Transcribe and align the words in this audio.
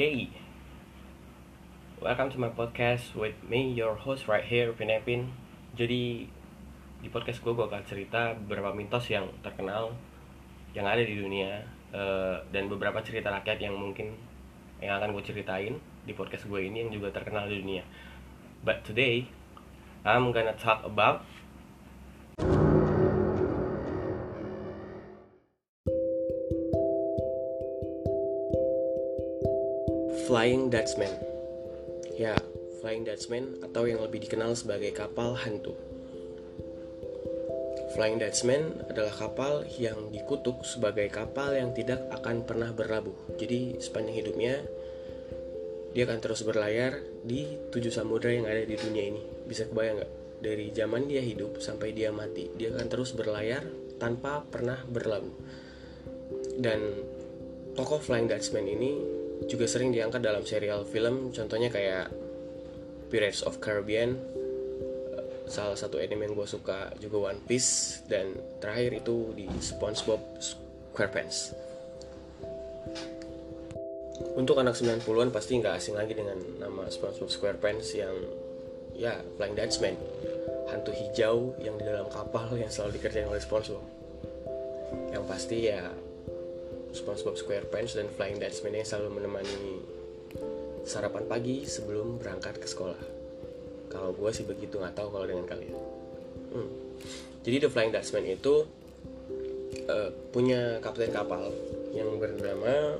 Yay! 0.00 0.32
Welcome 2.00 2.32
to 2.32 2.40
my 2.40 2.48
podcast 2.48 3.12
with 3.12 3.36
me, 3.44 3.76
your 3.76 3.92
host 3.92 4.32
right 4.32 4.40
here, 4.40 4.72
Pinepin. 4.72 5.28
Jadi 5.76 6.24
di 7.04 7.08
podcast 7.12 7.44
gue 7.44 7.52
gue 7.52 7.68
akan 7.68 7.84
cerita 7.84 8.32
beberapa 8.32 8.72
mitos 8.72 9.12
yang 9.12 9.28
terkenal 9.44 9.92
yang 10.72 10.88
ada 10.88 11.04
di 11.04 11.20
dunia 11.20 11.60
eh, 11.92 12.36
dan 12.48 12.72
beberapa 12.72 13.04
cerita 13.04 13.28
rakyat 13.28 13.60
yang 13.60 13.76
mungkin 13.76 14.16
yang 14.80 14.96
akan 14.96 15.12
gue 15.12 15.20
ceritain 15.20 15.76
di 16.08 16.16
podcast 16.16 16.48
gue 16.48 16.64
ini 16.64 16.88
yang 16.88 16.96
juga 16.96 17.12
terkenal 17.12 17.44
di 17.52 17.60
dunia. 17.60 17.84
But 18.64 18.88
today 18.88 19.28
I'm 20.08 20.32
gonna 20.32 20.56
talk 20.56 20.80
about 20.80 21.28
Flying 30.30 30.70
Dutchman. 30.70 31.10
Ya, 32.14 32.38
Flying 32.78 33.02
Dutchman 33.02 33.66
atau 33.66 33.90
yang 33.90 33.98
lebih 33.98 34.22
dikenal 34.22 34.54
sebagai 34.54 34.94
kapal 34.94 35.34
hantu. 35.34 35.74
Flying 37.98 38.22
Dutchman 38.22 38.78
adalah 38.86 39.10
kapal 39.10 39.66
yang 39.74 40.14
dikutuk 40.14 40.62
sebagai 40.62 41.10
kapal 41.10 41.58
yang 41.58 41.74
tidak 41.74 42.06
akan 42.14 42.46
pernah 42.46 42.70
berlabuh. 42.70 43.34
Jadi 43.42 43.82
sepanjang 43.82 44.22
hidupnya 44.22 44.62
dia 45.98 46.06
akan 46.06 46.22
terus 46.22 46.46
berlayar 46.46 47.02
di 47.26 47.50
tujuh 47.74 47.90
samudra 47.90 48.30
yang 48.30 48.46
ada 48.46 48.62
di 48.62 48.78
dunia 48.78 49.10
ini. 49.10 49.26
Bisa 49.50 49.66
kebayang 49.66 49.98
nggak? 49.98 50.12
Dari 50.46 50.66
zaman 50.70 51.10
dia 51.10 51.26
hidup 51.26 51.58
sampai 51.58 51.90
dia 51.90 52.14
mati, 52.14 52.46
dia 52.54 52.70
akan 52.70 52.86
terus 52.86 53.18
berlayar 53.18 53.66
tanpa 53.98 54.46
pernah 54.46 54.78
berlabuh. 54.86 55.34
Dan 56.54 57.02
tokoh 57.74 57.98
Flying 57.98 58.30
Dutchman 58.30 58.70
ini 58.70 59.18
juga 59.48 59.64
sering 59.64 59.94
diangkat 59.94 60.20
dalam 60.20 60.44
serial 60.44 60.84
film, 60.84 61.32
contohnya 61.32 61.72
kayak 61.72 62.12
Pirates 63.08 63.42
of 63.42 63.58
Caribbean, 63.58 64.18
eh, 65.16 65.24
salah 65.48 65.78
satu 65.78 65.96
anime 65.96 66.30
yang 66.30 66.34
gue 66.36 66.48
suka 66.48 66.92
juga 67.00 67.32
One 67.32 67.40
Piece, 67.48 68.04
dan 68.06 68.36
terakhir 68.60 69.00
itu 69.00 69.32
di 69.34 69.46
SpongeBob 69.60 70.20
SquarePants. 70.38 71.56
Untuk 74.36 74.60
anak 74.60 74.76
90-an 74.76 75.32
pasti 75.32 75.58
nggak 75.58 75.74
asing 75.80 75.96
lagi 75.96 76.12
dengan 76.12 76.38
nama 76.60 76.86
SpongeBob 76.86 77.32
SquarePants 77.32 77.96
yang 77.96 78.14
ya 78.94 79.16
Flying 79.40 79.56
Dutchman, 79.56 79.96
hantu 80.70 80.92
hijau 80.92 81.56
yang 81.58 81.74
di 81.80 81.84
dalam 81.88 82.06
kapal 82.12 82.52
yang 82.54 82.68
selalu 82.68 83.00
dikerjain 83.00 83.26
oleh 83.26 83.42
SpongeBob. 83.42 83.82
Yang 85.10 85.24
pasti 85.26 85.58
ya 85.66 85.82
SpongeBob 86.90 87.38
SquarePants 87.38 87.94
dan 87.94 88.10
Flying 88.10 88.38
Dutchman 88.42 88.74
yang 88.74 88.86
selalu 88.86 89.22
menemani 89.22 89.82
sarapan 90.84 91.24
pagi 91.26 91.66
sebelum 91.68 92.18
berangkat 92.18 92.58
ke 92.58 92.66
sekolah. 92.66 92.98
Kalau 93.90 94.14
gue 94.14 94.30
sih 94.30 94.46
begitu 94.46 94.78
nggak 94.78 94.94
tahu 94.98 95.10
kalau 95.10 95.26
dengan 95.26 95.46
kalian. 95.46 95.76
Hmm. 96.50 96.70
Jadi 97.46 97.56
The 97.66 97.68
Flying 97.70 97.92
Dutchman 97.94 98.26
itu 98.26 98.66
uh, 99.86 100.10
punya 100.34 100.78
kapten 100.82 101.10
kapal 101.14 101.50
yang 101.94 102.18
bernama 102.18 102.98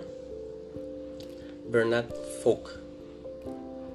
Bernard 1.70 2.10
Fogg 2.42 2.80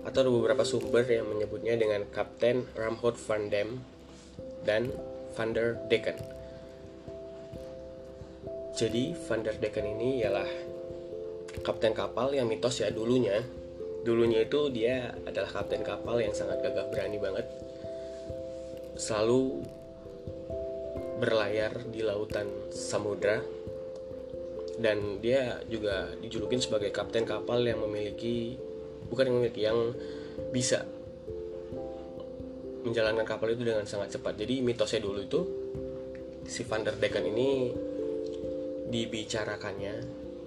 atau 0.06 0.22
ada 0.22 0.32
beberapa 0.32 0.62
sumber 0.62 1.02
yang 1.10 1.26
menyebutnya 1.26 1.74
dengan 1.76 2.06
Kapten 2.14 2.70
Ramhot 2.78 3.18
van 3.18 3.50
Dam 3.50 3.82
dan 4.62 4.94
Van 5.34 5.50
der 5.52 5.82
Decken. 5.90 6.35
Jadi 8.76 9.16
Van 9.16 9.40
der 9.40 9.56
Decken 9.56 9.88
ini 9.88 10.20
ialah 10.20 10.48
kapten 11.64 11.96
kapal 11.96 12.36
yang 12.36 12.52
mitos 12.52 12.84
ya 12.84 12.92
dulunya. 12.92 13.40
Dulunya 14.04 14.44
itu 14.44 14.68
dia 14.68 15.16
adalah 15.24 15.48
kapten 15.48 15.80
kapal 15.80 16.20
yang 16.20 16.36
sangat 16.36 16.60
gagah 16.60 16.92
berani 16.92 17.16
banget. 17.16 17.48
Selalu 19.00 19.64
berlayar 21.24 21.88
di 21.88 22.04
lautan 22.04 22.52
samudra 22.76 23.40
dan 24.76 25.24
dia 25.24 25.64
juga 25.72 26.12
dijulukin 26.20 26.60
sebagai 26.60 26.92
kapten 26.92 27.24
kapal 27.24 27.64
yang 27.64 27.80
memiliki 27.80 28.60
bukan 29.08 29.32
yang 29.32 29.36
memiliki 29.40 29.62
yang 29.64 29.80
bisa 30.52 30.84
menjalankan 32.84 33.24
kapal 33.24 33.48
itu 33.56 33.64
dengan 33.64 33.88
sangat 33.88 34.20
cepat. 34.20 34.36
Jadi 34.36 34.60
mitosnya 34.60 35.00
dulu 35.00 35.24
itu 35.24 35.42
si 36.44 36.68
Van 36.68 36.84
der 36.84 37.00
Decken 37.00 37.24
ini 37.24 37.72
dibicarakannya. 38.90 39.96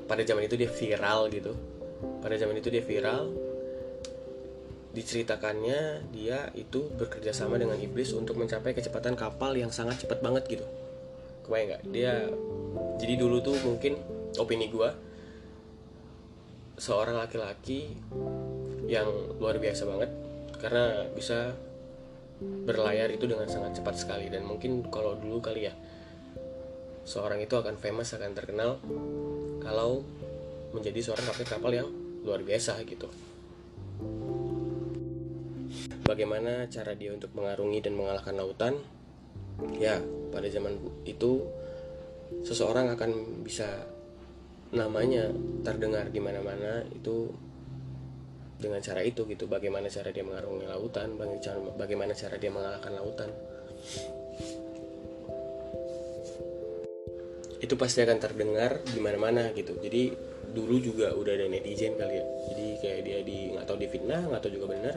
Pada 0.09 0.25
zaman 0.25 0.49
itu 0.49 0.57
dia 0.57 0.71
viral 0.71 1.29
gitu. 1.29 1.53
Pada 2.23 2.35
zaman 2.39 2.57
itu 2.57 2.69
dia 2.73 2.81
viral. 2.81 3.29
Diceritakannya 4.89 6.11
dia 6.11 6.49
itu 6.57 6.89
bekerja 6.97 7.31
sama 7.31 7.61
dengan 7.61 7.77
iblis 7.77 8.11
untuk 8.17 8.41
mencapai 8.41 8.73
kecepatan 8.73 9.15
kapal 9.15 9.55
yang 9.55 9.69
sangat 9.69 10.01
cepat 10.03 10.25
banget 10.25 10.49
gitu. 10.49 10.67
Kebayang 11.45 11.69
nggak? 11.77 11.83
Dia 11.93 12.13
jadi 12.99 13.15
dulu 13.21 13.39
tuh 13.45 13.57
mungkin 13.63 14.01
opini 14.41 14.73
gua 14.73 14.97
seorang 16.79 17.19
laki-laki 17.19 17.95
yang 18.89 19.07
luar 19.37 19.61
biasa 19.61 19.83
banget 19.85 20.11
karena 20.59 21.05
bisa 21.13 21.53
berlayar 22.41 23.11
itu 23.11 23.29
dengan 23.29 23.47
sangat 23.47 23.79
cepat 23.79 23.95
sekali. 23.99 24.33
Dan 24.33 24.49
mungkin 24.49 24.89
kalau 24.89 25.15
dulu 25.19 25.39
kali 25.43 25.69
ya 25.69 25.75
seorang 27.09 27.41
itu 27.41 27.57
akan 27.57 27.81
famous 27.81 28.13
akan 28.13 28.37
terkenal 28.37 28.77
kalau 29.65 30.05
menjadi 30.77 31.01
seorang 31.01 31.25
kapten 31.25 31.49
kapal 31.49 31.73
yang 31.73 31.89
luar 32.21 32.45
biasa 32.45 32.85
gitu. 32.85 33.09
Bagaimana 36.05 36.69
cara 36.69 36.93
dia 36.93 37.17
untuk 37.17 37.33
mengarungi 37.33 37.81
dan 37.81 37.97
mengalahkan 37.97 38.37
lautan? 38.37 38.75
Ya, 39.81 39.97
pada 40.29 40.53
zaman 40.53 40.77
itu 41.09 41.49
seseorang 42.45 42.93
akan 42.93 43.41
bisa 43.41 43.89
namanya 44.69 45.33
terdengar 45.65 46.13
di 46.13 46.21
mana-mana 46.21 46.85
itu 46.93 47.33
dengan 48.61 48.85
cara 48.85 49.01
itu 49.01 49.25
gitu. 49.25 49.49
Bagaimana 49.49 49.89
cara 49.89 50.13
dia 50.13 50.25
mengarungi 50.25 50.69
lautan? 50.69 51.17
Bagaimana 51.77 52.13
cara 52.13 52.37
dia 52.37 52.53
mengalahkan 52.53 52.93
lautan? 52.93 53.33
Itu 57.69 57.77
pasti 57.77 58.01
akan 58.01 58.17
terdengar 58.17 58.81
di 58.81 58.97
mana-mana 58.97 59.53
gitu. 59.53 59.77
Jadi 59.77 60.17
dulu 60.49 60.81
juga 60.81 61.13
udah 61.13 61.37
ada 61.37 61.47
netizen 61.53 62.01
kali 62.01 62.17
ya. 62.17 62.25
Jadi 62.25 62.67
kayak 62.81 63.01
dia 63.05 63.19
di 63.21 63.53
nggak 63.53 63.69
tahu 63.69 63.77
di 63.77 63.89
fitnah 63.93 64.25
nggak 64.25 64.41
tahu 64.41 64.53
juga 64.57 64.67
benar 64.73 64.97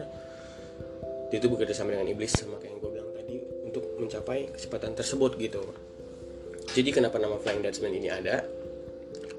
dia 1.32 1.40
itu 1.40 1.48
bekerja 1.48 1.72
sama 1.72 1.96
dengan 1.96 2.12
iblis 2.12 2.36
sama 2.36 2.60
kayak 2.60 2.76
yang 2.76 2.80
gue 2.84 2.92
bilang 2.92 3.12
tadi 3.16 3.36
untuk 3.64 3.84
mencapai 3.96 4.52
kecepatan 4.52 4.92
tersebut 5.00 5.40
gitu. 5.40 5.64
Jadi 6.76 6.92
kenapa 6.92 7.16
nama 7.24 7.40
Flying 7.40 7.64
Dutchman 7.64 7.96
ini 7.96 8.12
ada? 8.12 8.44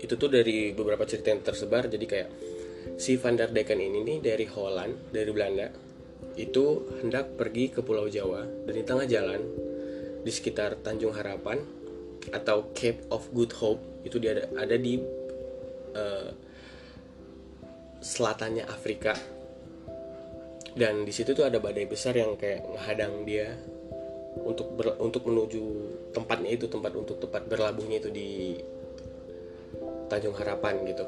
Itu 0.00 0.16
tuh 0.16 0.32
dari 0.32 0.72
beberapa 0.72 1.04
cerita 1.04 1.28
yang 1.28 1.44
tersebar. 1.44 1.93
Jadi 1.93 2.04
kayak 2.09 2.28
si 2.97 3.20
Van 3.20 3.37
der 3.37 3.53
Decken 3.53 3.76
ini 3.76 4.00
nih 4.09 4.19
dari 4.25 4.49
Holland 4.49 5.12
dari 5.12 5.28
Belanda 5.37 5.69
itu 6.41 6.97
hendak 7.04 7.37
pergi 7.37 7.69
ke 7.69 7.84
Pulau 7.84 8.09
Jawa. 8.09 8.41
Dan 8.41 8.72
di 8.72 8.84
tengah 8.88 9.04
jalan 9.04 9.41
di 10.25 10.32
sekitar 10.32 10.81
Tanjung 10.81 11.12
Harapan 11.12 11.60
atau 12.31 12.71
Cape 12.77 13.03
of 13.10 13.27
Good 13.34 13.53
Hope 13.59 13.83
itu 14.06 14.22
dia 14.22 14.38
ada, 14.38 14.44
ada 14.55 14.77
di 14.78 15.03
uh, 15.99 16.31
selatannya 17.99 18.66
Afrika. 18.71 19.19
Dan 20.72 21.05
di 21.05 21.12
situ 21.12 21.37
tuh 21.37 21.44
ada 21.44 21.61
badai 21.61 21.84
besar 21.84 22.16
yang 22.16 22.38
kayak 22.38 22.65
menghadang 22.65 23.29
dia 23.29 23.52
untuk 24.41 24.73
ber, 24.73 24.96
untuk 24.96 25.29
menuju 25.29 25.62
tempatnya 26.17 26.56
itu 26.56 26.64
tempat 26.64 26.96
untuk 26.96 27.20
tempat 27.20 27.44
berlabuhnya 27.44 28.00
itu 28.00 28.08
di 28.08 28.56
Tanjung 30.08 30.32
Harapan 30.32 30.81
gitu. 30.88 31.05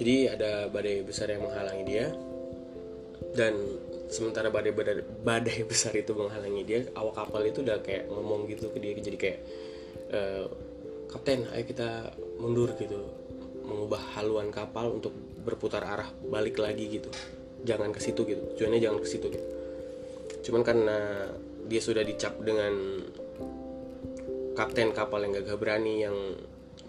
Jadi 0.00 0.16
ada 0.30 0.70
badai 0.70 1.02
besar 1.02 1.28
yang 1.28 1.44
menghalangi 1.44 1.84
dia. 1.84 2.06
Dan 3.36 3.52
sementara 4.10 4.50
badai, 4.50 4.74
badai 4.74 5.02
badai 5.02 5.64
besar 5.70 5.94
itu 5.94 6.12
menghalangi 6.12 6.62
dia 6.66 6.78
awak 6.98 7.24
kapal 7.24 7.46
itu 7.46 7.62
udah 7.62 7.78
kayak 7.80 8.10
ngomong 8.10 8.50
gitu 8.50 8.68
ke 8.74 8.78
dia 8.82 8.92
jadi 8.98 9.18
kayak 9.18 9.38
e, 10.10 10.20
kapten 11.10 11.46
ayo 11.54 11.64
kita 11.64 12.10
mundur 12.42 12.74
gitu. 12.76 12.98
Mengubah 13.64 14.02
haluan 14.18 14.50
kapal 14.50 14.98
untuk 14.98 15.14
berputar 15.46 15.86
arah 15.86 16.10
balik 16.26 16.58
lagi 16.58 16.90
gitu. 16.90 17.06
Jangan 17.62 17.94
ke 17.94 18.02
situ 18.02 18.26
gitu 18.26 18.42
tujuannya 18.54 18.80
jangan 18.82 18.98
ke 18.98 19.08
situ 19.08 19.26
gitu. 19.30 19.46
Cuman 20.50 20.66
karena 20.66 21.30
dia 21.70 21.78
sudah 21.78 22.02
dicap 22.02 22.34
dengan 22.42 22.98
kapten 24.58 24.90
kapal 24.90 25.22
yang 25.22 25.38
gagah 25.38 25.54
berani 25.54 26.02
yang 26.02 26.16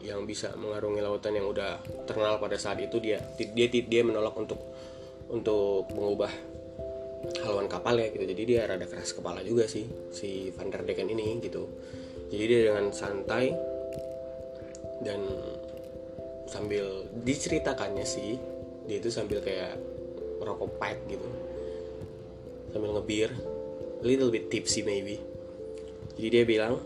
yang 0.01 0.25
bisa 0.25 0.57
mengarungi 0.57 0.97
lautan 0.97 1.37
yang 1.37 1.45
udah 1.45 1.77
terkenal 2.09 2.41
pada 2.41 2.57
saat 2.57 2.81
itu 2.81 2.97
dia 2.97 3.21
dia 3.37 3.67
dia 3.69 4.01
menolak 4.01 4.33
untuk 4.33 4.57
untuk 5.29 5.85
mengubah 5.93 6.33
haluan 7.45 7.69
kapal 7.69 7.97
ya 7.97 8.09
gitu. 8.09 8.25
Jadi 8.25 8.41
dia 8.45 8.65
rada 8.65 8.85
keras 8.85 9.13
kepala 9.13 9.41
juga 9.45 9.65
sih 9.69 9.85
si 10.13 10.49
Van 10.53 10.69
der 10.69 10.83
Decken 10.85 11.09
ini 11.09 11.37
gitu. 11.41 11.69
Jadi 12.31 12.43
dia 12.47 12.59
dengan 12.71 12.89
santai 12.95 13.51
dan 15.01 15.21
sambil 16.47 17.07
diceritakannya 17.25 18.05
sih 18.05 18.37
dia 18.85 18.97
itu 18.97 19.09
sambil 19.13 19.39
kayak 19.41 19.77
rokok 20.41 20.77
pipe 20.81 21.17
gitu. 21.17 21.29
Sambil 22.71 22.95
ngebir 22.97 23.29
little 24.01 24.33
bit 24.33 24.49
tipsy 24.49 24.81
maybe. 24.81 25.21
Jadi 26.17 26.27
dia 26.27 26.43
bilang 26.45 26.81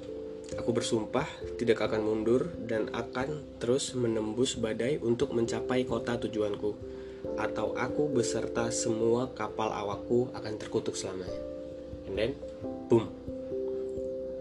aku 0.54 0.70
bersumpah 0.76 1.26
tidak 1.58 1.82
akan 1.82 2.06
mundur 2.06 2.54
dan 2.70 2.92
akan 2.94 3.42
terus 3.58 3.98
menembus 3.98 4.54
badai 4.60 5.02
untuk 5.02 5.34
mencapai 5.34 5.88
kota 5.88 6.22
tujuanku 6.22 6.95
atau 7.36 7.74
aku 7.75 8.07
beserta 8.12 8.69
semua 8.69 9.33
kapal 9.33 9.74
awakku 9.74 10.30
akan 10.38 10.54
terkutuk 10.62 10.94
selamanya. 10.94 11.42
And 12.06 12.16
then 12.16 12.31
boom. 12.88 13.10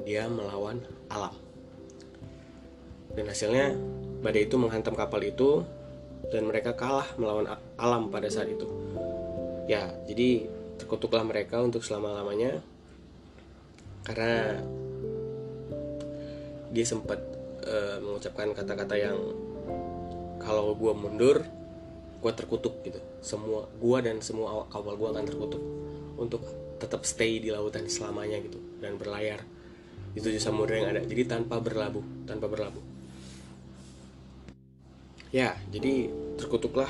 Dia 0.05 0.29
melawan 0.29 0.85
alam. 1.09 1.33
Dan 3.15 3.31
hasilnya 3.31 3.73
badai 4.21 4.45
itu 4.45 4.57
menghantam 4.61 4.93
kapal 4.93 5.23
itu 5.25 5.65
dan 6.29 6.49
mereka 6.49 6.77
kalah 6.77 7.09
melawan 7.17 7.57
alam 7.81 8.13
pada 8.13 8.29
saat 8.29 8.49
itu. 8.53 8.69
Ya 9.65 9.93
jadi 10.05 10.49
terkutuklah 10.77 11.23
mereka 11.25 11.63
untuk 11.63 11.87
selama-lamanya 11.87 12.61
karena 14.05 14.61
dia 16.75 16.85
sempat 16.85 17.23
uh, 17.65 18.03
mengucapkan 18.03 18.53
kata-kata 18.53 18.95
yang 18.99 19.17
kalau 20.43 20.77
gue 20.77 20.93
mundur 20.93 21.47
gue 22.25 22.33
terkutuk 22.33 22.81
gitu 22.89 22.97
semua 23.21 23.69
gue 23.69 23.99
dan 24.01 24.25
semua 24.25 24.65
kapal 24.73 24.97
gue 24.97 25.09
akan 25.13 25.25
terkutuk 25.29 25.61
untuk 26.17 26.41
tetap 26.81 27.05
stay 27.05 27.37
di 27.37 27.53
lautan 27.53 27.85
selamanya 27.85 28.41
gitu 28.41 28.57
dan 28.81 28.97
berlayar 28.97 29.45
di 30.17 30.25
tujuh 30.25 30.41
samudera 30.41 30.81
yang 30.81 30.89
ada 30.97 31.03
jadi 31.05 31.29
tanpa 31.29 31.61
berlabuh 31.61 32.25
tanpa 32.25 32.49
berlabuh 32.49 32.81
ya 35.37 35.53
jadi 35.69 36.09
terkutuklah 36.41 36.89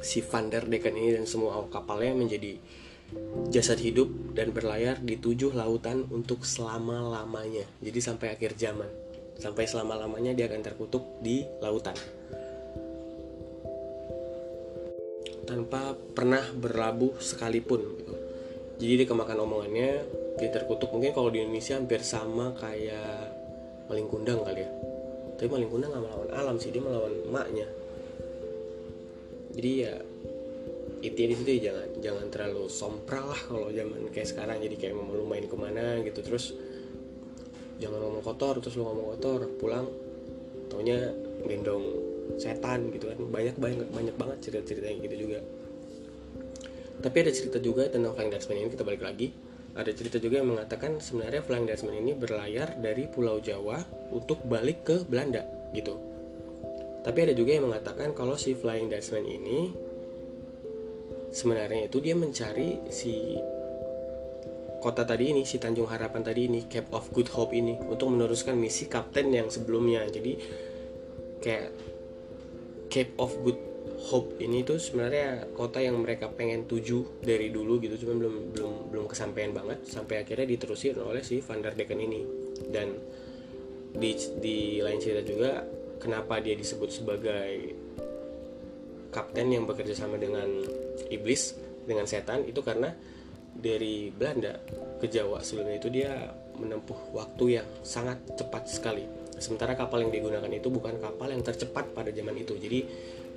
si 0.00 0.24
Van 0.24 0.48
der 0.48 0.64
ini 0.64 1.12
dan 1.12 1.28
semua 1.28 1.60
awak 1.60 1.76
kapalnya 1.76 2.16
menjadi 2.16 2.56
jasad 3.50 3.76
hidup 3.82 4.08
dan 4.32 4.54
berlayar 4.54 5.02
di 5.02 5.18
tujuh 5.18 5.50
lautan 5.50 6.06
untuk 6.14 6.46
selama-lamanya. 6.46 7.66
Jadi 7.82 7.98
sampai 7.98 8.38
akhir 8.38 8.54
zaman. 8.54 8.86
Sampai 9.40 9.66
selama-lamanya 9.66 10.36
dia 10.36 10.46
akan 10.46 10.62
terkutuk 10.62 11.02
di 11.18 11.42
lautan. 11.58 11.96
Tanpa 15.50 15.98
pernah 16.14 16.46
berlabuh 16.54 17.18
sekalipun 17.18 17.82
gitu. 17.98 18.14
Jadi 18.78 18.92
dia 19.02 19.06
kemakan 19.10 19.42
omongannya, 19.42 20.06
dia 20.38 20.48
terkutuk 20.54 20.94
mungkin 20.94 21.10
kalau 21.10 21.26
di 21.34 21.42
Indonesia 21.42 21.74
hampir 21.74 22.06
sama 22.06 22.54
kayak 22.54 23.34
maling 23.90 24.06
kundang 24.06 24.46
kali 24.46 24.62
ya. 24.62 24.70
Tapi 25.34 25.48
maling 25.50 25.66
kundang 25.66 25.90
gak 25.90 26.06
melawan 26.06 26.30
alam 26.30 26.54
sih, 26.62 26.70
dia 26.70 26.78
melawan 26.78 27.10
emaknya. 27.26 27.66
Jadi 29.50 29.70
ya 29.82 29.94
itu 31.00 31.16
di 31.16 31.32
situ 31.32 31.50
ya 31.56 31.72
jangan 31.72 31.88
jangan 32.04 32.26
terlalu 32.28 32.64
sompral 32.68 33.32
lah 33.32 33.40
kalau 33.48 33.72
zaman 33.72 34.12
kayak 34.12 34.28
sekarang 34.28 34.60
jadi 34.60 34.76
kayak 34.76 34.94
mau 35.00 35.16
lu 35.16 35.24
main 35.24 35.48
ke 35.48 35.56
mana 35.56 35.96
gitu 36.04 36.20
terus 36.20 36.52
jangan 37.80 38.04
ngomong 38.04 38.20
kotor 38.20 38.60
terus 38.60 38.76
lu 38.76 38.84
ngomong 38.84 39.16
kotor 39.16 39.48
pulang 39.56 39.88
taunya 40.68 41.08
gendong 41.48 42.09
setan 42.36 42.92
gitu 42.94 43.10
kan. 43.10 43.18
Banyak 43.18 43.56
banyak 43.56 43.88
banyak 43.90 44.16
banget 44.18 44.38
cerita 44.44 44.62
cerita 44.70 44.86
yang 44.86 45.00
gitu 45.02 45.16
juga. 45.26 45.38
Tapi 47.00 47.16
ada 47.16 47.32
cerita 47.32 47.58
juga 47.58 47.88
tentang 47.88 48.12
Flying 48.12 48.30
Dutchman 48.30 48.60
ini 48.60 48.68
kita 48.70 48.84
balik 48.84 49.02
lagi. 49.02 49.32
Ada 49.70 49.94
cerita 49.96 50.18
juga 50.20 50.42
yang 50.42 50.52
mengatakan 50.52 51.00
sebenarnya 51.00 51.40
Flying 51.40 51.66
Dutchman 51.66 51.96
ini 51.96 52.12
berlayar 52.12 52.76
dari 52.76 53.08
Pulau 53.08 53.40
Jawa 53.40 53.80
untuk 54.12 54.44
balik 54.44 54.84
ke 54.84 54.96
Belanda 55.08 55.46
gitu. 55.72 55.96
Tapi 57.00 57.18
ada 57.24 57.32
juga 57.32 57.56
yang 57.56 57.72
mengatakan 57.72 58.12
kalau 58.12 58.36
si 58.36 58.52
Flying 58.52 58.92
Dutchman 58.92 59.24
ini 59.24 59.72
sebenarnya 61.32 61.88
itu 61.88 62.02
dia 62.04 62.12
mencari 62.12 62.92
si 62.92 63.40
kota 64.80 65.04
tadi 65.04 65.32
ini 65.32 65.44
si 65.48 65.56
Tanjung 65.56 65.88
Harapan 65.88 66.20
tadi 66.24 66.48
ini 66.48 66.68
Cape 66.68 66.92
of 66.92 67.08
Good 67.12 67.32
Hope 67.32 67.56
ini 67.56 67.80
untuk 67.88 68.12
meneruskan 68.12 68.60
misi 68.60 68.84
kapten 68.92 69.32
yang 69.32 69.48
sebelumnya. 69.48 70.04
Jadi 70.08 70.36
kayak 71.40 71.89
Cape 72.90 73.14
of 73.22 73.32
Good 73.46 73.70
Hope 74.10 74.40
ini 74.42 74.66
tuh 74.66 74.80
sebenarnya 74.80 75.52
kota 75.54 75.78
yang 75.78 76.00
mereka 76.00 76.26
pengen 76.32 76.64
tuju 76.64 77.22
dari 77.22 77.52
dulu 77.52 77.78
gitu 77.78 78.00
cuma 78.02 78.16
belum 78.16 78.50
belum 78.50 78.74
belum 78.90 79.04
kesampaian 79.06 79.52
banget 79.54 79.86
sampai 79.86 80.24
akhirnya 80.24 80.48
diterusin 80.50 80.98
oleh 80.98 81.22
si 81.22 81.38
Van 81.44 81.62
der 81.62 81.76
Decken 81.78 82.00
ini. 82.00 82.24
Dan 82.66 82.96
di 83.94 84.16
di 84.40 84.80
lain 84.80 84.98
cerita 84.98 85.22
juga 85.22 85.62
kenapa 86.00 86.40
dia 86.40 86.56
disebut 86.56 86.90
sebagai 86.90 87.76
kapten 89.12 89.52
yang 89.52 89.68
bekerja 89.68 89.94
sama 89.94 90.16
dengan 90.16 90.48
iblis 91.12 91.54
dengan 91.84 92.08
setan 92.08 92.48
itu 92.48 92.64
karena 92.64 92.90
dari 93.52 94.08
Belanda 94.14 94.56
ke 95.02 95.10
Jawa 95.10 95.42
sebelumnya 95.44 95.76
itu 95.76 95.90
dia 95.92 96.30
menempuh 96.56 97.12
waktu 97.12 97.60
yang 97.60 97.68
sangat 97.82 98.16
cepat 98.38 98.64
sekali 98.70 99.19
sementara 99.40 99.74
kapal 99.74 100.04
yang 100.04 100.12
digunakan 100.12 100.48
itu 100.52 100.68
bukan 100.68 101.00
kapal 101.00 101.32
yang 101.32 101.42
tercepat 101.42 101.90
pada 101.96 102.12
zaman 102.12 102.36
itu 102.36 102.54
jadi 102.60 102.84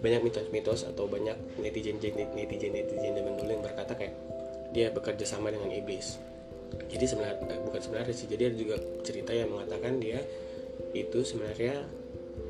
banyak 0.03 0.21
mitos-mitos 0.21 0.83
atau 0.83 1.07
banyak 1.07 1.35
netizen 1.63 1.97
netizen 1.97 2.71
netizen 2.75 3.11
zaman 3.15 3.33
dulu 3.39 3.49
yang 3.49 3.63
berkata 3.63 3.95
kayak 3.95 4.13
dia 4.75 4.91
bekerja 4.91 5.23
sama 5.23 5.49
dengan 5.49 5.71
iblis 5.71 6.19
jadi 6.91 7.05
sebenarnya 7.07 7.37
eh, 7.49 7.59
bukan 7.63 7.81
sebenarnya 7.81 8.13
sih 8.13 8.27
jadi 8.27 8.51
ada 8.51 8.57
juga 8.59 8.75
cerita 9.05 9.31
yang 9.31 9.49
mengatakan 9.53 9.97
dia 10.03 10.19
itu 10.93 11.23
sebenarnya 11.23 11.85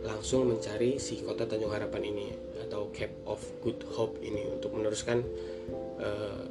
langsung 0.04 0.48
mencari 0.48 1.00
si 1.00 1.24
kota 1.24 1.48
Tanjung 1.48 1.72
Harapan 1.72 2.04
ini 2.04 2.28
atau 2.68 2.92
Cape 2.92 3.24
of 3.28 3.40
Good 3.64 3.84
Hope 3.96 4.20
ini 4.24 4.48
untuk 4.52 4.76
meneruskan 4.76 5.24
uh, 6.00 6.44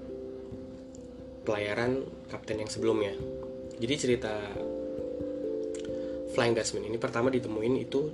pelayaran 1.44 2.05
kapten 2.32 2.64
yang 2.64 2.70
sebelumnya. 2.70 3.12
Jadi 3.76 3.94
cerita 3.96 4.32
Flying 6.32 6.56
Dutchman 6.56 6.88
ini 6.88 6.96
pertama 6.96 7.29
ditemuin 7.29 7.76
itu 7.76 8.08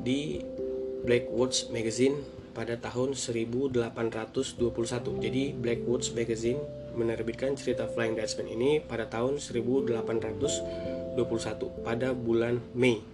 di 0.00 0.40
Blackwoods 1.04 1.68
Magazine 1.68 2.16
pada 2.56 2.80
tahun 2.80 3.12
1821. 3.12 4.56
Jadi 5.20 5.42
Blackwoods 5.52 6.16
Magazine 6.16 6.58
menerbitkan 6.96 7.54
cerita 7.54 7.84
Flying 7.86 8.16
Dutchman 8.16 8.48
ini 8.48 8.80
pada 8.80 9.04
tahun 9.04 9.36
1821 9.36 11.14
pada 11.84 12.16
bulan 12.16 12.56
Mei 12.72 13.04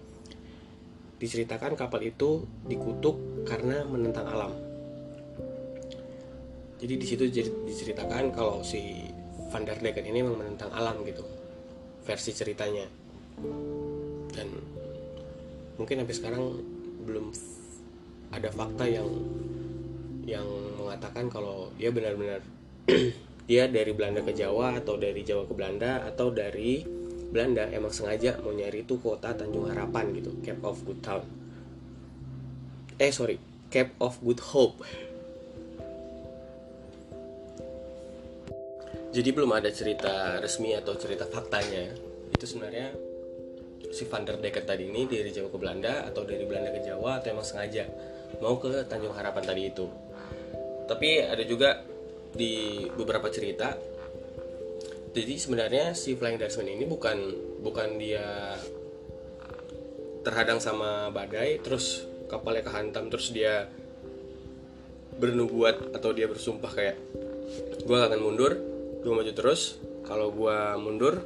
diceritakan 1.19 1.75
kapal 1.75 2.05
itu 2.07 2.47
dikutuk 2.69 3.47
karena 3.49 3.83
menentang 3.85 4.29
alam. 4.31 4.53
Jadi 6.79 6.95
di 7.01 7.07
situ 7.07 7.25
diceritakan 7.65 8.31
kalau 8.31 8.61
si 8.63 9.09
Van 9.51 9.65
der 9.65 9.81
Decken 9.81 10.05
ini 10.05 10.21
memang 10.21 10.43
menentang 10.47 10.71
alam 10.75 11.01
gitu 11.07 11.44
versi 12.05 12.31
ceritanya. 12.37 12.87
Dan 14.31 14.49
mungkin 15.81 16.05
sampai 16.05 16.15
sekarang 16.15 16.45
belum 17.05 17.35
ada 18.31 18.49
fakta 18.51 18.85
yang 18.87 19.09
yang 20.25 20.47
mengatakan 20.81 21.29
kalau 21.29 21.69
dia 21.77 21.93
benar-benar 21.93 22.41
dia 23.51 23.69
dari 23.69 23.93
Belanda 23.93 24.25
ke 24.25 24.33
Jawa 24.33 24.81
atau 24.81 24.97
dari 24.97 25.21
Jawa 25.21 25.45
ke 25.45 25.53
Belanda 25.53 26.01
atau 26.09 26.33
dari 26.33 26.81
Belanda 27.35 27.69
emang 27.69 27.93
sengaja 27.93 28.41
mau 28.41 28.55
nyari 28.55 28.89
itu 28.89 28.97
kota 28.97 29.37
Tanjung 29.37 29.69
Harapan 29.69 30.17
gitu 30.17 30.33
Cape 30.41 30.65
of 30.65 30.81
Good 30.87 31.01
Town 31.05 31.25
eh 32.97 33.13
sorry 33.13 33.37
Cape 33.69 33.93
of 34.01 34.17
Good 34.25 34.41
Hope 34.55 34.81
jadi 39.14 39.30
belum 39.30 39.54
ada 39.54 39.71
cerita 39.71 40.42
resmi 40.42 40.75
atau 40.75 40.99
cerita 40.99 41.23
faktanya. 41.30 41.94
Itu 42.35 42.50
sebenarnya 42.50 42.90
si 43.94 44.11
Van 44.11 44.26
der 44.26 44.42
Decken 44.42 44.66
tadi 44.66 44.90
ini 44.90 45.06
dari 45.06 45.30
Jawa 45.30 45.54
ke 45.54 45.59
Belanda 45.62 46.02
atau 46.02 46.26
dari 46.26 46.42
Belanda 46.42 46.75
ke 46.75 46.83
Jawa 46.83 47.23
atau 47.23 47.30
emang 47.30 47.47
sengaja 47.47 47.87
mau 48.42 48.59
ke 48.59 48.83
Tanjung 48.90 49.14
Harapan 49.14 49.47
tadi 49.47 49.71
itu. 49.71 49.87
Tapi 50.90 51.23
ada 51.23 51.47
juga 51.47 51.78
di 52.35 52.83
beberapa 52.90 53.30
cerita 53.30 53.78
jadi 55.14 55.38
sebenarnya 55.38 55.94
si 55.94 56.18
Flying 56.18 56.42
Dutchman 56.42 56.66
ini 56.66 56.83
bukan 56.90 57.16
bukan 57.62 58.02
dia 58.02 58.59
terhadang 60.26 60.59
sama 60.59 61.14
badai 61.14 61.62
terus 61.62 62.02
kapalnya 62.26 62.66
kehantam 62.66 63.06
terus 63.06 63.30
dia 63.30 63.71
bernubuat 65.14 65.94
atau 65.94 66.11
dia 66.11 66.26
bersumpah 66.26 66.73
kayak 66.75 66.99
gue 67.87 67.94
akan 67.94 68.18
mundur 68.18 68.74
gue 69.05 69.13
maju 69.13 69.33
terus 69.37 69.77
kalau 70.09 70.33
gue 70.33 70.57
mundur 70.81 71.21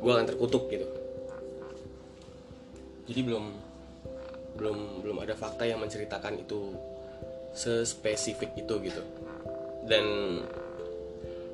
gue 0.00 0.10
akan 0.10 0.26
terkutuk 0.26 0.72
gitu. 0.72 0.88
Jadi 3.08 3.20
belum 3.20 3.44
belum 4.56 4.78
belum 5.04 5.16
ada 5.22 5.36
fakta 5.36 5.68
yang 5.68 5.84
menceritakan 5.84 6.40
itu 6.40 6.72
sespesifik 7.52 8.56
itu 8.56 8.74
gitu. 8.80 9.02
Dan 9.84 10.04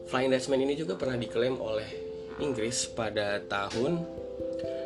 Flying 0.07 0.31
Dutchman 0.31 0.63
ini 0.63 0.79
juga 0.79 0.95
pernah 0.95 1.19
diklaim 1.19 1.59
oleh 1.59 1.89
Inggris 2.39 2.91
pada 2.91 3.41
tahun 3.43 4.05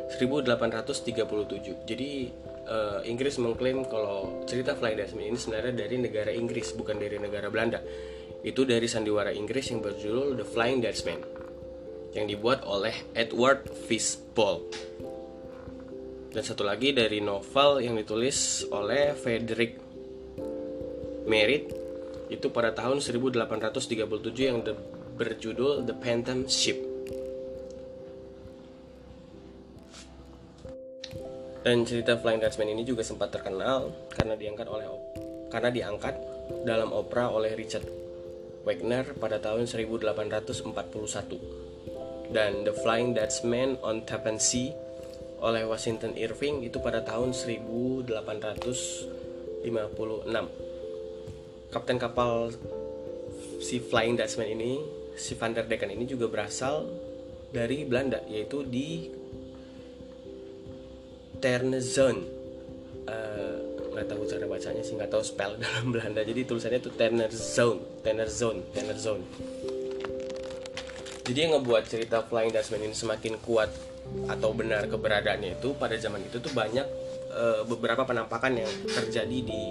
1837 0.09 1.85
jadi 1.85 2.09
uh, 2.65 2.99
Inggris 3.05 3.37
mengklaim 3.37 3.85
kalau 3.85 4.45
cerita 4.49 4.73
Flying 4.73 4.97
Dutchman 4.97 5.29
ini 5.33 5.37
sebenarnya 5.37 5.73
dari 5.85 5.95
negara 6.01 6.31
Inggris 6.33 6.73
bukan 6.73 6.97
dari 6.97 7.21
negara 7.21 7.49
Belanda 7.53 7.81
itu 8.39 8.63
dari 8.63 8.87
sandiwara 8.87 9.35
Inggris 9.35 9.67
yang 9.67 9.83
berjudul 9.83 10.39
The 10.39 10.45
Flying 10.47 10.79
Dutchman 10.79 11.19
yang 12.15 12.25
dibuat 12.25 12.63
oleh 12.63 12.95
Edward 13.13 13.67
Fishball. 13.85 14.63
Dan 16.29 16.43
satu 16.45 16.63
lagi 16.63 16.93
dari 16.93 17.19
novel 17.19 17.83
yang 17.83 17.97
ditulis 17.97 18.63
oleh 18.69 19.17
Frederick 19.17 19.81
Merritt 21.25 21.73
itu 22.29 22.47
pada 22.53 22.71
tahun 22.71 23.01
1837 23.01 23.97
yang 24.37 24.61
berjudul 25.17 25.89
The 25.89 25.95
Phantom 25.99 26.45
Ship. 26.47 26.77
Dan 31.59 31.83
cerita 31.83 32.15
Flying 32.15 32.39
Dutchman 32.39 32.71
ini 32.71 32.87
juga 32.87 33.03
sempat 33.03 33.35
terkenal 33.35 33.91
karena 34.15 34.39
diangkat 34.39 34.65
oleh 34.71 34.87
karena 35.51 35.69
diangkat 35.73 36.15
dalam 36.63 36.95
opera 36.95 37.29
oleh 37.29 37.51
Richard 37.57 38.08
Wagner 38.67 39.15
pada 39.15 39.39
tahun 39.39 39.63
1841 39.67 41.39
dan 42.29 42.61
The 42.67 42.75
Flying 42.75 43.15
Dutchman 43.15 43.79
on 43.81 44.05
Tappan 44.05 44.37
Sea 44.37 44.75
oleh 45.39 45.63
Washington 45.63 46.19
Irving 46.19 46.67
itu 46.67 46.83
pada 46.83 46.99
tahun 47.01 47.31
1856 47.31 48.11
kapten 51.71 51.97
kapal 51.97 52.51
si 53.63 53.79
Flying 53.79 54.19
Dutchman 54.19 54.51
ini 54.51 54.83
si 55.15 55.35
Van 55.35 55.53
der 55.55 55.67
Decken 55.67 55.91
ini 55.91 56.05
juga 56.07 56.27
berasal 56.27 56.87
dari 57.49 57.85
Belanda 57.87 58.21
yaitu 58.27 58.63
di 58.67 59.09
Ternezon 61.39 62.17
uh, 62.19 62.38
nggak 63.99 64.15
tahu 64.15 64.23
cara 64.23 64.45
bacanya 64.47 64.79
sih 64.79 64.95
nggak 64.95 65.11
tahu 65.11 65.23
spell 65.27 65.59
dalam 65.63 65.91
Belanda. 65.91 66.23
Jadi 66.23 66.47
tulisannya 66.47 66.79
itu 66.79 66.91
Ternezon 66.95 67.77
Ternezon 67.99 68.55
Ternezon 68.71 69.21
jadi 71.29 71.45
yang 71.45 71.61
ngebuat 71.61 71.85
cerita 71.85 72.25
Flying 72.25 72.49
Dutchman 72.49 72.89
ini 72.89 72.97
semakin 72.97 73.37
kuat 73.45 73.69
atau 74.25 74.49
benar 74.49 74.89
keberadaannya 74.89 75.61
itu 75.61 75.77
pada 75.77 75.93
zaman 75.93 76.25
itu 76.25 76.41
tuh 76.41 76.49
banyak 76.57 76.81
uh, 77.29 77.61
beberapa 77.69 78.01
penampakan 78.01 78.65
yang 78.65 78.71
terjadi 78.89 79.37
di 79.45 79.63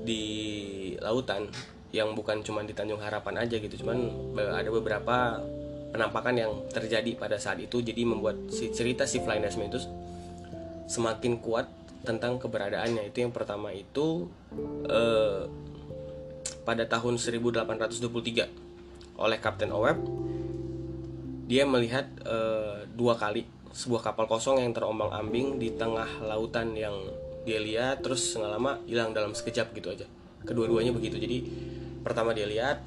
di 0.00 0.22
lautan 1.04 1.52
yang 1.92 2.16
bukan 2.16 2.40
cuma 2.40 2.64
di 2.64 2.72
Tanjung 2.72 3.04
Harapan 3.04 3.44
aja 3.44 3.60
gitu. 3.60 3.84
Cuman 3.84 4.32
ada 4.32 4.72
beberapa 4.72 5.44
penampakan 5.92 6.34
yang 6.40 6.52
terjadi 6.72 7.20
pada 7.20 7.36
saat 7.36 7.60
itu. 7.60 7.84
Jadi 7.84 8.08
membuat 8.08 8.48
si 8.48 8.72
cerita 8.72 9.04
si 9.04 9.20
Flying 9.20 9.44
Dutchman 9.44 9.68
itu 9.68 9.84
semakin 10.88 11.36
kuat 11.44 11.68
tentang 12.04 12.38
keberadaannya. 12.38 13.10
Itu 13.10 13.24
yang 13.24 13.32
pertama 13.32 13.72
itu 13.72 14.28
eh, 14.86 15.48
pada 16.64 16.84
tahun 16.88 17.16
1823 17.16 18.48
oleh 19.14 19.38
Kapten 19.38 19.70
Oweb 19.72 19.98
dia 21.44 21.68
melihat 21.68 22.08
eh, 22.24 22.88
dua 22.92 23.16
kali 23.20 23.44
sebuah 23.74 24.12
kapal 24.12 24.30
kosong 24.30 24.62
yang 24.62 24.70
terombang-ambing 24.70 25.58
di 25.58 25.74
tengah 25.74 26.06
lautan 26.22 26.78
yang 26.78 26.94
dia 27.44 27.60
lihat 27.60 28.00
terus 28.00 28.32
nggak 28.38 28.52
lama 28.56 28.80
hilang 28.88 29.12
dalam 29.12 29.36
sekejap 29.36 29.76
gitu 29.76 29.92
aja. 29.92 30.06
Kedua-duanya 30.46 30.94
begitu. 30.94 31.20
Jadi 31.20 31.44
pertama 32.00 32.32
dia 32.32 32.48
lihat 32.48 32.80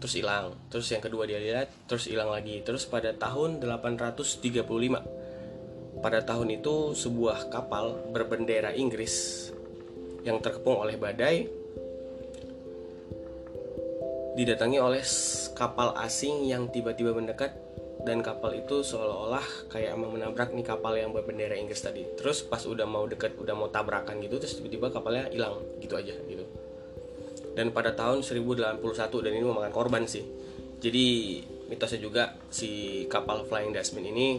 terus 0.00 0.16
hilang. 0.16 0.56
Terus 0.72 0.88
yang 0.92 1.02
kedua 1.04 1.28
dia 1.28 1.40
lihat 1.42 1.68
terus 1.84 2.08
hilang 2.08 2.32
lagi. 2.32 2.64
Terus 2.64 2.88
pada 2.88 3.12
tahun 3.12 3.60
835 3.60 4.64
pada 6.00 6.20
tahun 6.24 6.60
itu 6.60 6.92
sebuah 6.92 7.48
kapal 7.48 8.12
berbendera 8.12 8.72
Inggris 8.76 9.48
yang 10.26 10.42
terkepung 10.42 10.82
oleh 10.82 10.98
badai 10.98 11.46
didatangi 14.36 14.76
oleh 14.76 15.00
kapal 15.56 15.96
asing 15.96 16.44
yang 16.44 16.68
tiba-tiba 16.68 17.16
mendekat 17.16 17.56
dan 18.04 18.20
kapal 18.22 18.54
itu 18.54 18.84
seolah-olah 18.84 19.72
kayak 19.72 19.96
mau 19.98 20.12
menabrak 20.12 20.52
nih 20.52 20.62
kapal 20.62 20.94
yang 20.94 21.10
berbendera 21.10 21.58
Inggris 21.58 21.82
tadi. 21.82 22.06
Terus 22.14 22.44
pas 22.44 22.60
udah 22.62 22.84
mau 22.86 23.08
deket, 23.08 23.34
udah 23.34 23.56
mau 23.56 23.66
tabrakan 23.72 24.22
gitu, 24.22 24.38
terus 24.38 24.60
tiba-tiba 24.60 24.94
kapalnya 24.94 25.26
hilang 25.32 25.58
gitu 25.82 25.98
aja 25.98 26.14
gitu. 26.28 26.44
Dan 27.56 27.72
pada 27.72 27.96
tahun 27.96 28.20
1081 28.20 28.78
dan 29.24 29.32
ini 29.32 29.42
memakan 29.42 29.72
korban 29.72 30.04
sih. 30.04 30.22
Jadi 30.78 31.40
mitosnya 31.72 31.98
juga 31.98 32.36
si 32.52 33.02
kapal 33.08 33.42
Flying 33.48 33.72
Dutchman 33.74 34.06
ini 34.06 34.38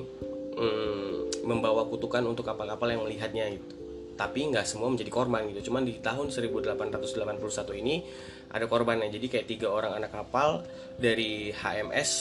hmm, 0.57 1.45
membawa 1.45 1.85
kutukan 1.85 2.25
untuk 2.25 2.43
kapal-kapal 2.43 2.89
yang 2.89 3.05
melihatnya 3.05 3.53
gitu. 3.53 3.75
Tapi 4.17 4.49
nggak 4.49 4.65
semua 4.65 4.89
menjadi 4.89 5.13
korban 5.13 5.45
gitu. 5.53 5.69
Cuman 5.69 5.85
di 5.85 6.01
tahun 6.01 6.33
1881 6.33 7.81
ini 7.85 8.01
ada 8.49 8.65
korbannya. 8.65 9.13
Jadi 9.13 9.25
kayak 9.29 9.45
tiga 9.45 9.69
orang 9.69 9.93
anak 9.93 10.11
kapal 10.11 10.65
dari 10.97 11.53
HMS 11.53 12.11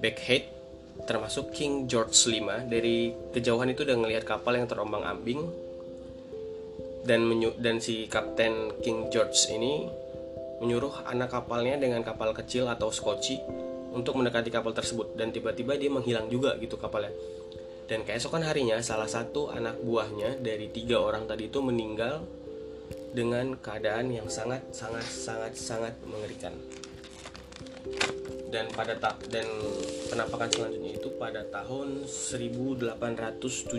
Backhead 0.00 0.60
termasuk 1.04 1.56
King 1.56 1.88
George 1.88 2.12
V 2.12 2.44
dari 2.68 3.12
kejauhan 3.32 3.72
itu 3.72 3.88
udah 3.88 3.96
ngelihat 4.04 4.24
kapal 4.28 4.60
yang 4.60 4.68
terombang 4.68 5.00
ambing 5.00 5.48
dan 7.08 7.24
menyu 7.24 7.56
dan 7.56 7.80
si 7.80 8.04
Kapten 8.04 8.76
King 8.84 9.08
George 9.08 9.48
ini 9.48 9.88
menyuruh 10.60 11.08
anak 11.08 11.32
kapalnya 11.32 11.80
dengan 11.80 12.04
kapal 12.04 12.36
kecil 12.36 12.68
atau 12.68 12.92
skoci 12.92 13.40
untuk 13.90 14.18
mendekati 14.18 14.50
kapal 14.50 14.72
tersebut. 14.74 15.14
Dan 15.18 15.34
tiba-tiba 15.34 15.74
dia 15.74 15.90
menghilang 15.90 16.30
juga 16.30 16.54
gitu 16.58 16.78
kapalnya. 16.78 17.12
Dan 17.90 18.06
keesokan 18.06 18.46
harinya 18.46 18.78
salah 18.78 19.10
satu 19.10 19.50
anak 19.50 19.82
buahnya 19.82 20.38
dari 20.38 20.70
tiga 20.70 21.02
orang 21.02 21.26
tadi 21.26 21.50
itu 21.50 21.58
meninggal 21.58 22.22
dengan 23.10 23.58
keadaan 23.58 24.14
yang 24.14 24.30
sangat 24.30 24.62
sangat 24.70 25.02
sangat 25.02 25.58
sangat 25.58 25.94
mengerikan. 26.06 26.54
Dan 28.50 28.70
pada 28.70 28.94
tak 28.94 29.26
dan 29.30 29.46
penampakan 30.06 30.50
selanjutnya 30.50 31.02
itu 31.02 31.10
pada 31.18 31.42
tahun 31.50 32.06
1879 32.06 33.74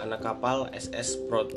anak 0.00 0.20
kapal 0.20 0.68
SS 0.72 1.16
Pro 1.28 1.48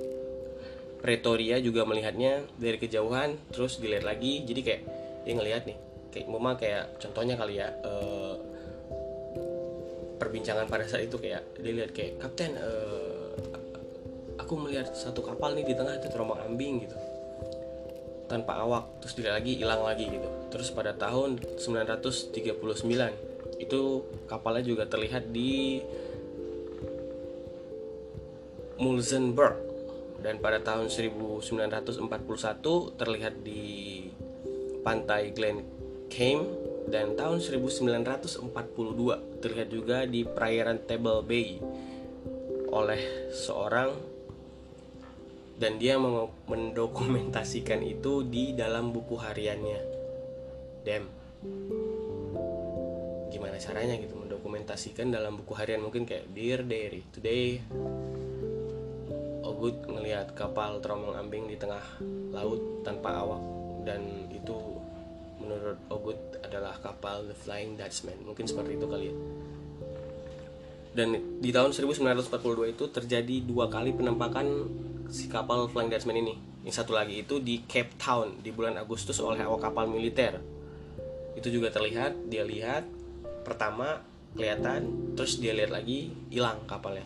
Pretoria 1.04 1.60
juga 1.60 1.84
melihatnya 1.84 2.48
dari 2.56 2.80
kejauhan 2.80 3.36
terus 3.52 3.76
dilihat 3.84 4.08
lagi. 4.08 4.48
Jadi 4.48 4.62
kayak 4.64 4.82
dia 5.28 5.34
ngelihat 5.36 5.68
nih 5.68 5.91
kayak 6.12 6.28
mama 6.28 6.60
kayak 6.60 7.00
contohnya 7.00 7.40
kali 7.40 7.64
ya 7.64 7.72
uh, 7.88 8.36
perbincangan 10.22 10.70
pada 10.70 10.86
saat 10.86 11.10
itu 11.10 11.18
kayak 11.18 11.42
dia 11.58 11.74
lihat 11.74 11.92
kayak 11.96 12.22
kapten 12.22 12.54
uh, 12.60 13.34
aku 14.52 14.68
melihat 14.68 14.92
satu 14.92 15.24
kapal 15.24 15.56
nih 15.56 15.64
di 15.64 15.74
tengah 15.74 15.96
itu 15.96 16.12
terombang 16.12 16.44
ambing 16.44 16.84
gitu. 16.84 16.98
Tanpa 18.28 18.60
awak 18.60 19.00
terus 19.00 19.16
dilihat 19.16 19.40
lagi 19.40 19.56
hilang 19.56 19.80
lagi 19.80 20.12
gitu. 20.12 20.28
Terus 20.52 20.76
pada 20.76 20.92
tahun 20.92 21.40
939 21.56 22.36
itu 23.64 23.82
kapalnya 24.28 24.64
juga 24.68 24.84
terlihat 24.92 25.32
di 25.32 25.80
Mulzenberg. 28.76 29.72
Dan 30.22 30.38
pada 30.38 30.62
tahun 30.62 30.92
1941 30.92 31.98
terlihat 33.00 33.42
di 33.42 34.06
pantai 34.86 35.34
Glen 35.34 35.81
Came 36.12 36.44
dan 36.92 37.16
tahun 37.16 37.40
1942 37.40 38.52
terlihat 39.40 39.70
juga 39.72 40.04
di 40.04 40.28
perairan 40.28 40.84
Table 40.84 41.24
Bay 41.24 41.64
oleh 42.68 43.32
seorang 43.32 43.96
dan 45.56 45.80
dia 45.80 45.96
mendokumentasikan 46.52 47.80
itu 47.86 48.28
di 48.28 48.52
dalam 48.52 48.92
buku 48.92 49.16
hariannya. 49.16 49.82
Dem. 50.84 51.06
Gimana 53.32 53.56
caranya 53.56 53.96
gitu 53.96 54.18
mendokumentasikan 54.20 55.14
dalam 55.14 55.40
buku 55.40 55.56
harian 55.56 55.80
mungkin 55.80 56.04
kayak 56.04 56.28
Dear 56.36 56.66
Diary 56.66 57.08
Today 57.14 57.62
Ogut 59.46 59.86
ngelihat 59.86 60.34
kapal 60.34 60.82
terombang 60.82 61.18
ambing 61.18 61.46
di 61.50 61.56
tengah 61.58 61.82
laut 62.34 62.84
tanpa 62.84 63.22
awak 63.22 63.42
dan 63.86 64.28
itu 64.34 64.81
menurut 65.52 65.80
Ogut 65.92 66.20
adalah 66.40 66.80
kapal 66.80 67.28
The 67.28 67.36
Flying 67.36 67.76
Dutchman. 67.76 68.24
Mungkin 68.24 68.48
seperti 68.48 68.80
itu 68.80 68.86
kali 68.88 69.06
ya. 69.12 69.16
Dan 70.92 71.40
di 71.40 71.50
tahun 71.56 71.72
1942 71.72 72.76
itu 72.76 72.84
terjadi 72.92 73.36
dua 73.48 73.72
kali 73.72 73.96
penampakan 73.96 74.48
si 75.12 75.28
kapal 75.28 75.68
Flying 75.68 75.92
Dutchman 75.92 76.20
ini. 76.20 76.36
Yang 76.64 76.84
satu 76.84 76.96
lagi 76.96 77.24
itu 77.24 77.44
di 77.44 77.64
Cape 77.68 77.96
Town 78.00 78.40
di 78.40 78.52
bulan 78.56 78.80
Agustus 78.80 79.20
oleh 79.20 79.44
awak 79.44 79.72
kapal 79.72 79.88
militer. 79.88 80.40
Itu 81.36 81.48
juga 81.52 81.72
terlihat 81.72 82.32
dia 82.32 82.44
lihat 82.44 82.88
pertama 83.44 84.04
kelihatan 84.36 85.16
terus 85.16 85.40
dia 85.40 85.52
lihat 85.52 85.72
lagi 85.72 86.12
hilang 86.32 86.64
kapalnya. 86.68 87.04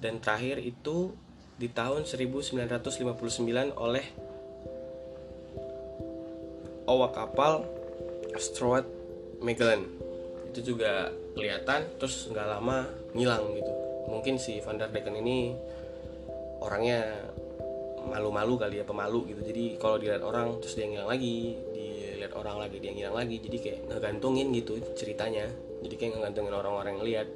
Dan 0.00 0.18
terakhir 0.18 0.58
itu 0.60 1.14
di 1.56 1.70
tahun 1.70 2.08
1959 2.08 3.76
oleh 3.78 4.06
awak 6.86 7.14
kapal 7.14 7.66
Stuart 8.38 8.86
Magellan. 9.42 9.86
Itu 10.52 10.74
juga 10.74 11.12
kelihatan 11.32 11.88
terus 11.96 12.28
nggak 12.28 12.46
lama 12.46 12.88
ngilang 13.16 13.56
gitu. 13.56 13.72
Mungkin 14.08 14.36
si 14.36 14.60
Van 14.60 14.76
der 14.76 14.92
Decken 14.92 15.16
ini 15.16 15.56
orangnya 16.62 17.28
malu-malu 18.02 18.58
kali 18.58 18.82
ya 18.82 18.84
pemalu 18.84 19.32
gitu. 19.32 19.40
Jadi 19.46 19.64
kalau 19.78 19.96
dilihat 19.96 20.22
orang 20.26 20.58
terus 20.58 20.74
dia 20.74 20.86
ngilang 20.90 21.08
lagi 21.08 21.56
dilihat 21.72 22.34
orang 22.34 22.66
lagi 22.66 22.76
dia 22.82 22.92
ngilang 22.92 23.16
lagi 23.16 23.36
jadi 23.38 23.58
kayak 23.58 23.80
ngegantungin 23.88 24.48
gitu 24.54 24.78
ceritanya. 24.98 25.46
Jadi 25.82 25.94
kayak 25.98 26.10
ngegantungin 26.18 26.54
orang-orang 26.54 26.92
yang 26.98 27.06
lihat. 27.06 27.28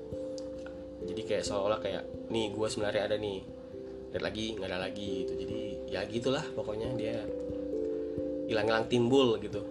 Jadi 1.06 1.22
kayak 1.22 1.44
seolah-olah 1.46 1.80
kayak 1.80 2.02
nih 2.32 2.50
gue 2.50 2.66
sebenarnya 2.66 3.02
ada 3.06 3.16
nih. 3.16 3.38
Lihat 4.10 4.22
lagi 4.22 4.44
nggak 4.58 4.68
ada 4.68 4.78
lagi 4.80 5.10
gitu. 5.24 5.32
Jadi 5.38 5.58
ya 5.86 6.00
gitulah 6.04 6.44
pokoknya 6.54 6.88
dia 6.98 7.22
hilang-hilang 8.46 8.86
timbul 8.86 9.36
gitu 9.42 9.62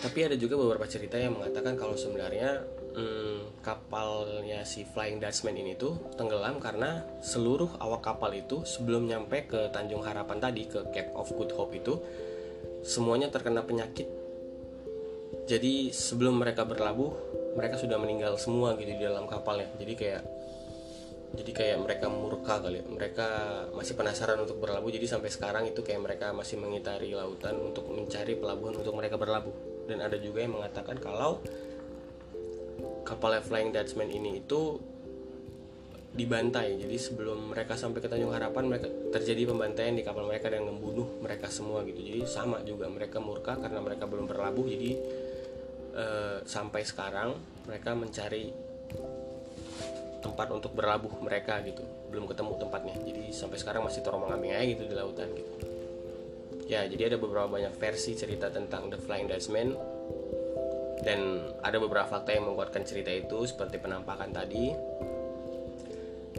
tapi 0.00 0.24
ada 0.24 0.36
juga 0.36 0.56
beberapa 0.56 0.88
cerita 0.88 1.20
yang 1.20 1.36
mengatakan 1.36 1.76
kalau 1.76 1.92
sebenarnya 1.92 2.64
hmm, 2.96 3.60
kapalnya 3.60 4.64
si 4.64 4.88
Flying 4.88 5.20
Dutchman 5.20 5.54
ini 5.60 5.76
tuh 5.76 6.16
tenggelam 6.16 6.56
karena 6.56 7.04
seluruh 7.20 7.76
awak 7.78 8.08
kapal 8.08 8.32
itu 8.32 8.64
sebelum 8.64 9.04
nyampe 9.04 9.44
ke 9.44 9.68
Tanjung 9.68 10.00
Harapan 10.00 10.40
tadi 10.40 10.64
ke 10.64 10.88
Cape 10.88 11.12
of 11.12 11.28
Good 11.36 11.52
Hope 11.52 11.76
itu 11.76 12.00
semuanya 12.80 13.28
terkena 13.28 13.60
penyakit. 13.60 14.08
Jadi 15.44 15.90
sebelum 15.90 16.38
mereka 16.38 16.62
berlabuh, 16.62 17.12
mereka 17.58 17.76
sudah 17.76 17.98
meninggal 17.98 18.38
semua 18.38 18.78
gitu 18.78 18.94
di 18.94 19.02
dalam 19.02 19.26
kapalnya. 19.26 19.68
Jadi 19.76 19.92
kayak 19.98 20.22
jadi 21.30 21.50
kayak 21.54 21.78
mereka 21.86 22.06
murka 22.10 22.58
kali 22.58 22.82
ya. 22.82 22.84
mereka 22.90 23.28
masih 23.70 23.94
penasaran 23.94 24.42
untuk 24.42 24.58
berlabuh. 24.58 24.90
Jadi 24.90 25.06
sampai 25.06 25.30
sekarang 25.30 25.64
itu 25.70 25.86
kayak 25.86 26.02
mereka 26.02 26.34
masih 26.34 26.58
mengitari 26.58 27.14
lautan 27.14 27.54
untuk 27.62 27.86
mencari 27.86 28.34
pelabuhan 28.34 28.74
untuk 28.74 28.94
mereka 28.98 29.14
berlabuh. 29.14 29.86
Dan 29.86 30.02
ada 30.02 30.18
juga 30.18 30.42
yang 30.42 30.58
mengatakan 30.58 30.98
kalau 30.98 31.38
kapal 33.06 33.38
Flying 33.38 33.70
Dutchman 33.70 34.10
ini 34.10 34.42
itu 34.42 34.82
dibantai. 36.18 36.82
Jadi 36.82 36.96
sebelum 36.98 37.54
mereka 37.54 37.78
sampai 37.78 38.02
ke 38.02 38.10
Tanjung 38.10 38.34
Harapan 38.34 38.66
mereka 38.66 38.90
terjadi 39.14 39.54
pembantaian 39.54 39.94
di 39.94 40.02
kapal 40.02 40.26
mereka 40.26 40.50
dan 40.50 40.66
membunuh 40.66 41.22
mereka 41.22 41.46
semua 41.46 41.86
gitu. 41.86 42.02
Jadi 42.02 42.26
sama 42.26 42.58
juga 42.66 42.90
mereka 42.90 43.22
murka 43.22 43.54
karena 43.54 43.78
mereka 43.78 44.10
belum 44.10 44.26
berlabuh. 44.26 44.66
Jadi 44.66 44.90
eh, 45.94 46.38
sampai 46.42 46.82
sekarang 46.82 47.38
mereka 47.70 47.94
mencari 47.94 48.50
tempat 50.20 50.48
untuk 50.52 50.76
berlabuh 50.76 51.10
mereka 51.24 51.58
gitu. 51.64 51.82
Belum 52.12 52.28
ketemu 52.28 52.56
tempatnya. 52.60 52.96
Jadi 53.02 53.32
sampai 53.32 53.56
sekarang 53.56 53.82
masih 53.84 54.04
teromong 54.04 54.30
ambing 54.30 54.52
aja 54.54 54.64
gitu 54.64 54.84
di 54.86 54.94
lautan 54.94 55.28
gitu. 55.32 55.52
Ya 56.70 56.86
jadi 56.86 57.10
ada 57.10 57.16
beberapa 57.18 57.50
banyak 57.50 57.74
versi 57.80 58.14
cerita 58.14 58.46
tentang 58.52 58.92
The 58.92 58.98
Flying 59.00 59.26
Dutchman. 59.26 59.74
Dan 61.00 61.40
ada 61.64 61.80
beberapa 61.80 62.04
fakta 62.04 62.36
yang 62.36 62.52
menguatkan 62.52 62.84
cerita 62.84 63.08
itu 63.08 63.48
seperti 63.48 63.80
penampakan 63.80 64.30
tadi. 64.30 64.70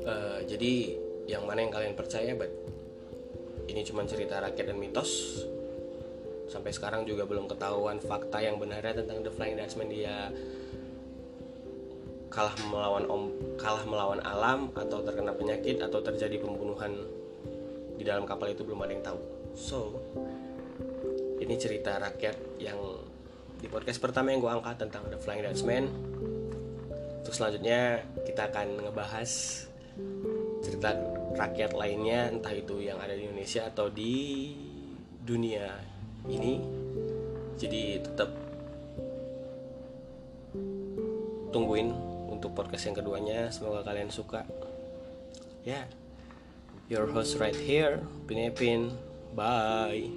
Uh, 0.02 0.40
jadi 0.46 0.96
yang 1.28 1.44
mana 1.46 1.66
yang 1.66 1.74
kalian 1.74 1.94
percaya 1.94 2.34
but 2.34 2.50
ini 3.68 3.82
cuma 3.84 4.06
cerita 4.06 4.38
rakyat 4.38 4.72
dan 4.72 4.78
mitos. 4.78 5.44
Sampai 6.52 6.76
sekarang 6.76 7.08
juga 7.08 7.24
belum 7.24 7.48
ketahuan 7.48 7.98
fakta 8.04 8.44
yang 8.44 8.60
benarnya 8.60 9.02
tentang 9.02 9.24
The 9.24 9.32
Flying 9.34 9.58
Dutchman. 9.58 9.90
Dia 9.90 10.30
kalah 12.32 12.56
melawan 12.72 13.04
om 13.12 13.24
kalah 13.60 13.84
melawan 13.84 14.24
alam 14.24 14.72
atau 14.72 15.04
terkena 15.04 15.36
penyakit 15.36 15.84
atau 15.84 16.00
terjadi 16.00 16.40
pembunuhan 16.40 16.96
di 18.00 18.08
dalam 18.08 18.24
kapal 18.24 18.50
itu 18.50 18.64
belum 18.64 18.82
ada 18.88 18.92
yang 18.96 19.04
tahu. 19.04 19.20
So 19.54 20.00
ini 21.44 21.60
cerita 21.60 22.00
rakyat 22.00 22.64
yang 22.64 22.80
di 23.60 23.68
podcast 23.68 24.00
pertama 24.00 24.32
yang 24.32 24.40
gue 24.40 24.50
angkat 24.50 24.88
tentang 24.88 25.12
The 25.12 25.20
Flying 25.20 25.44
Dutchman. 25.46 25.86
Untuk 27.22 27.36
selanjutnya 27.36 28.02
kita 28.26 28.50
akan 28.50 28.90
ngebahas 28.90 29.32
cerita 30.64 30.98
rakyat 31.36 31.76
lainnya 31.76 32.32
entah 32.32 32.56
itu 32.56 32.80
yang 32.82 32.98
ada 32.98 33.14
di 33.14 33.28
Indonesia 33.28 33.68
atau 33.68 33.92
di 33.92 34.16
dunia 35.22 35.68
ini. 36.32 36.64
Jadi 37.60 38.02
tetap 38.02 38.34
tungguin 41.52 42.11
untuk 42.42 42.58
podcast 42.58 42.90
yang 42.90 42.98
keduanya. 42.98 43.54
Semoga 43.54 43.86
kalian 43.86 44.10
suka. 44.10 44.42
Ya. 45.62 45.86
Yeah. 45.86 45.86
your 46.92 47.08
host 47.08 47.40
right 47.40 47.56
here 47.56 48.04
Pinepin. 48.28 48.92
Bye 49.32 50.12